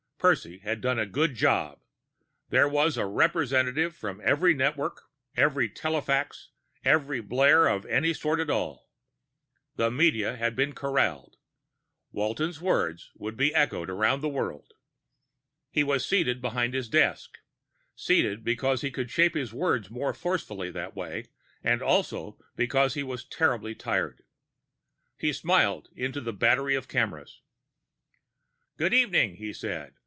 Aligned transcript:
Percy 0.21 0.59
had 0.59 0.81
done 0.81 0.99
a 0.99 1.07
good 1.07 1.33
job; 1.33 1.79
there 2.49 2.69
was 2.69 2.95
a 2.95 3.07
representative 3.07 3.95
from 3.95 4.21
every 4.23 4.53
network, 4.53 5.05
every 5.35 5.67
telefax, 5.67 6.49
every 6.85 7.19
blare 7.19 7.65
of 7.67 7.87
any 7.87 8.13
sort 8.13 8.39
at 8.39 8.47
all. 8.47 8.87
The 9.77 9.89
media 9.89 10.35
had 10.35 10.55
been 10.55 10.73
corralled. 10.75 11.37
Walton's 12.11 12.61
words 12.61 13.09
would 13.15 13.41
echo 13.41 13.83
round 13.83 14.21
the 14.21 14.29
world. 14.29 14.73
He 15.71 15.83
was 15.83 16.05
seated 16.05 16.39
behind 16.39 16.75
his 16.75 16.87
desk 16.87 17.39
seated, 17.95 18.43
because 18.43 18.81
he 18.81 18.91
could 18.91 19.09
shape 19.09 19.33
his 19.33 19.51
words 19.51 19.89
more 19.89 20.13
forcefully 20.13 20.69
that 20.69 20.95
way, 20.95 21.25
and 21.63 21.81
also 21.81 22.37
because 22.55 22.93
he 22.93 23.01
was 23.01 23.25
terribly 23.25 23.73
tired. 23.73 24.21
He 25.17 25.33
smiled 25.33 25.89
into 25.95 26.21
the 26.21 26.31
battery 26.31 26.75
of 26.75 26.87
cameras. 26.87 27.41
"Good 28.77 28.93
evening," 28.93 29.37
he 29.37 29.51
said. 29.51 29.95